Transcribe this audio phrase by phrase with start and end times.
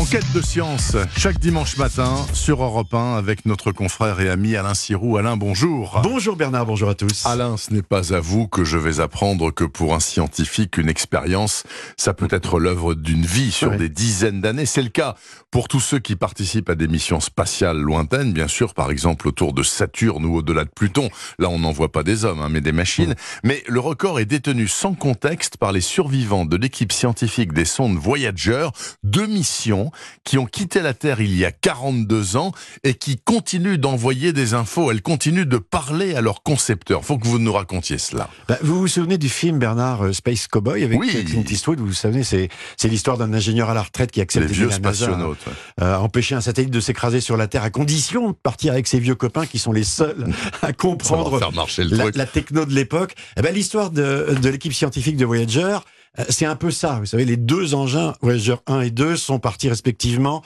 [0.00, 4.72] Enquête de science, chaque dimanche matin sur Europe 1 avec notre confrère et ami Alain
[4.72, 5.18] Sirou.
[5.18, 6.00] Alain, bonjour.
[6.02, 7.26] Bonjour Bernard, bonjour à tous.
[7.26, 10.88] Alain, ce n'est pas à vous que je vais apprendre que pour un scientifique, une
[10.88, 11.64] expérience,
[11.98, 13.76] ça peut être l'œuvre d'une vie sur Ouais.
[13.76, 14.64] des dizaines d'années.
[14.64, 15.16] C'est le cas
[15.50, 19.52] pour tous ceux qui participent à des missions spatiales lointaines, bien sûr, par exemple autour
[19.52, 21.10] de Saturne ou au-delà de Pluton.
[21.38, 23.14] Là, on n'en voit pas des hommes, hein, mais des machines.
[23.44, 27.98] Mais le record est détenu sans contexte par les survivants de l'équipe scientifique des sondes
[27.98, 28.66] Voyager,
[29.04, 29.89] deux missions
[30.24, 32.52] qui ont quitté la Terre il y a 42 ans
[32.84, 34.90] et qui continuent d'envoyer des infos.
[34.90, 37.04] Elles continuent de parler à leurs concepteurs.
[37.04, 38.28] Faut que vous nous racontiez cela.
[38.48, 41.10] Bah, vous vous souvenez du film Bernard euh, Space Cowboy avec Oui.
[41.16, 41.78] euh, Clint Eastwood?
[41.80, 44.70] Vous vous souvenez, c'est c'est l'histoire d'un ingénieur à la retraite qui accepte Les vieux
[44.70, 45.38] spationautes.
[45.46, 45.52] ouais.
[45.84, 48.98] euh, empêcher un satellite de s'écraser sur la Terre à condition de partir avec ses
[49.00, 50.26] vieux copains qui sont les seuls
[50.62, 52.16] à comprendre faire marcher le la, truc.
[52.16, 53.14] la techno de l'époque.
[53.36, 55.78] Eh ben, L'histoire de, de l'équipe scientifique de Voyager,
[56.28, 56.98] c'est un peu ça.
[57.00, 60.42] Vous savez, les deux engins, Voyager 1 et 2, sont partis respectivement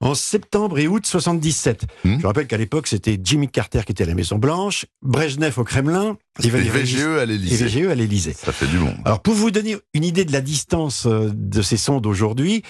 [0.00, 1.84] en septembre et août 77.
[2.04, 2.18] Hmm.
[2.20, 5.64] Je rappelle qu'à l'époque, c'était Jimmy Carter qui était à la Maison Blanche, Brejnev au
[5.64, 7.66] Kremlin, et VGE à et l'Élysée.
[7.66, 8.32] VGE à l'Élysée.
[8.32, 8.96] Ça fait du monde.
[9.04, 12.62] Alors, pour vous donner une idée de la distance euh, de ces sondes aujourd'hui,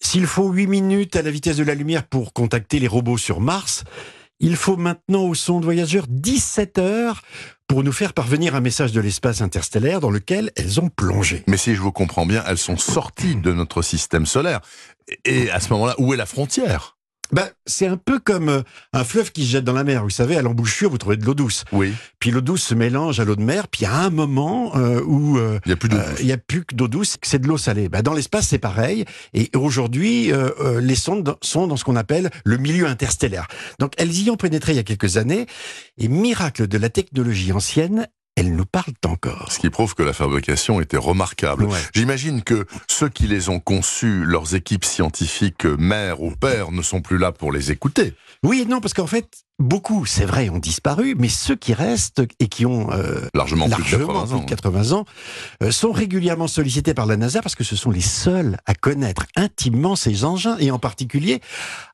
[0.00, 3.40] s'il faut 8 minutes à la vitesse de la lumière pour contacter les robots sur
[3.40, 3.84] Mars,
[4.40, 7.22] il faut maintenant aux sondes voyageurs 17 heures
[7.68, 11.44] pour nous faire parvenir un message de l'espace interstellaire dans lequel elles ont plongé.
[11.46, 14.60] Mais si je vous comprends bien, elles sont sorties de notre système solaire.
[15.24, 16.93] Et à ce moment-là, où est la frontière?
[17.34, 20.04] Ben, c'est un peu comme euh, un fleuve qui se jette dans la mer.
[20.04, 21.64] Vous savez, à l'embouchure, vous trouvez de l'eau douce.
[21.72, 24.10] Oui, Puis l'eau douce se mélange à l'eau de mer, puis il y a un
[24.10, 25.96] moment euh, où euh, il n'y a plus de...
[25.96, 27.88] Euh, Il n'y a plus que d'eau douce, c'est de l'eau salée.
[27.88, 29.04] Bah, dans l'espace, c'est pareil.
[29.32, 33.48] Et aujourd'hui, euh, euh, les sondes sont dans ce qu'on appelle le milieu interstellaire.
[33.80, 35.46] Donc, elles y ont pénétré il y a quelques années.
[35.98, 39.52] Et miracle de la technologie ancienne, elles nous parlent encore.
[39.52, 41.64] Ce qui prouve que la fabrication était remarquable.
[41.64, 41.78] Ouais.
[41.94, 47.00] J'imagine que ceux qui les ont conçus, leurs équipes scientifiques, mères ou pères, ne sont
[47.00, 48.14] plus là pour les écouter.
[48.42, 52.22] Oui et non, parce qu'en fait, beaucoup, c'est vrai, ont disparu, mais ceux qui restent
[52.40, 54.38] et qui ont euh, Largement, largement plus de 80 ans.
[54.38, 55.04] plus de 80 ans,
[55.62, 59.26] euh, sont régulièrement sollicités par la NASA parce que ce sont les seuls à connaître
[59.36, 61.40] intimement ces engins et en particulier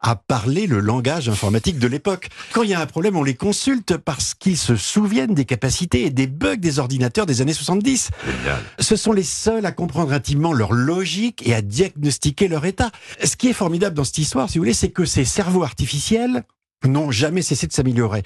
[0.00, 2.28] à parler le langage informatique de l'époque.
[2.52, 6.06] Quand il y a un problème, on les consulte parce qu'ils se souviennent des capacités
[6.06, 8.10] et des bugs des ordinateurs des années 70.
[8.24, 8.62] Génial.
[8.78, 12.90] Ce sont les seuls à comprendre intimement leur logique et à diagnostiquer leur état.
[13.22, 16.44] Ce qui est formidable dans cette histoire, si vous voulez, c'est que ces cerveaux artificiels
[16.84, 18.22] n'ont jamais cessé de s'améliorer.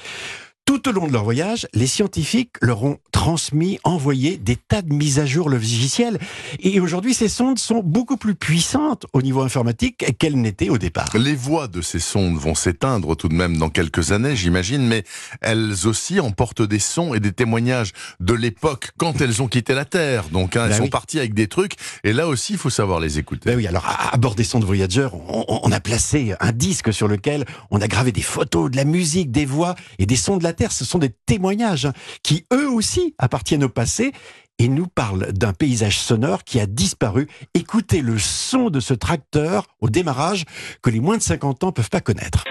[0.67, 4.95] Tout au long de leur voyage, les scientifiques leur ont transmis, envoyé des tas de
[4.95, 6.19] mises à jour logiciels.
[6.61, 11.11] Et aujourd'hui, ces sondes sont beaucoup plus puissantes au niveau informatique qu'elles n'étaient au départ.
[11.19, 15.05] Les voix de ces sondes vont s'éteindre tout de même dans quelques années, j'imagine, mais
[15.43, 19.85] elles aussi emportent des sons et des témoignages de l'époque quand elles ont quitté la
[19.85, 20.31] Terre.
[20.31, 20.91] Donc, hein, elles Ben sont oui.
[20.91, 23.51] parties avec des trucs, et là aussi, il faut savoir les écouter.
[23.51, 27.07] Ben oui, alors à, bord des sondes Voyager, on- on a placé un disque sur
[27.07, 30.43] lequel on a gravé des photos, de la musique, des voix et des sons de
[30.43, 30.73] la Terre.
[30.73, 31.89] Ce sont des témoignages
[32.23, 34.13] qui, eux aussi, appartiennent au passé
[34.59, 37.29] et nous parlent d'un paysage sonore qui a disparu.
[37.55, 40.45] Écoutez le son de ce tracteur au démarrage
[40.83, 42.45] que les moins de 50 ans peuvent pas connaître.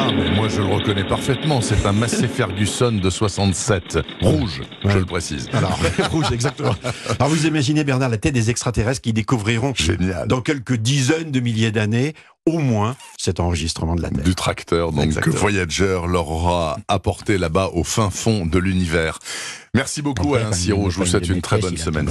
[0.00, 4.98] Ah, mais moi je le reconnais parfaitement, c'est un Massey Ferguson de 67, rouge, je
[4.98, 5.48] le précise.
[5.52, 5.78] Alors,
[6.10, 6.74] rouge, exactement.
[7.18, 10.28] Alors vous imaginez, Bernard, la tête des extraterrestres qui découvriront Génial.
[10.28, 12.14] dans quelques dizaines de milliers d'années,
[12.48, 14.24] au moins, cet enregistrement de la Terre.
[14.24, 15.34] Du tracteur, donc Exactement.
[15.34, 19.18] que Voyager leur aura apporté là-bas au fin fond de l'univers.
[19.74, 22.08] Merci beaucoup Alain Sirot, je vous souhaite une très bonne semaine